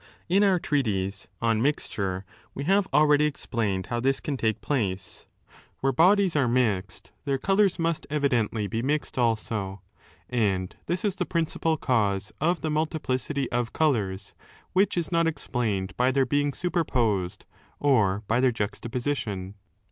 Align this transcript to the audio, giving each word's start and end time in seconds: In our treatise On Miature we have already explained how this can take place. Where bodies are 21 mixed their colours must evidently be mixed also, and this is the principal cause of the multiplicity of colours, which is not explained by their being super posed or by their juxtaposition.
In 0.27 0.41
our 0.43 0.57
treatise 0.57 1.27
On 1.43 1.61
Miature 1.61 2.23
we 2.55 2.63
have 2.63 2.87
already 2.91 3.25
explained 3.25 3.85
how 3.85 3.99
this 3.99 4.19
can 4.19 4.35
take 4.35 4.59
place. 4.59 5.27
Where 5.81 5.91
bodies 5.93 6.35
are 6.35 6.47
21 6.47 6.75
mixed 6.75 7.11
their 7.25 7.37
colours 7.37 7.77
must 7.77 8.07
evidently 8.09 8.65
be 8.65 8.81
mixed 8.81 9.19
also, 9.19 9.83
and 10.27 10.75
this 10.87 11.05
is 11.05 11.17
the 11.17 11.27
principal 11.27 11.77
cause 11.77 12.31
of 12.41 12.61
the 12.61 12.71
multiplicity 12.71 13.47
of 13.51 13.73
colours, 13.73 14.33
which 14.73 14.97
is 14.97 15.11
not 15.11 15.27
explained 15.27 15.95
by 15.97 16.09
their 16.09 16.25
being 16.25 16.51
super 16.51 16.83
posed 16.83 17.45
or 17.79 18.23
by 18.27 18.39
their 18.39 18.51
juxtaposition. 18.51 19.53